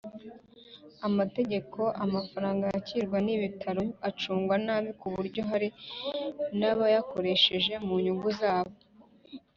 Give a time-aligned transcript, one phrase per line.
[1.07, 5.67] amategeko Amafaranga yakirwa n Ibitaro acungwa nabi ku buryo hari
[6.59, 8.73] n abayakoresheje mu nyungu zabo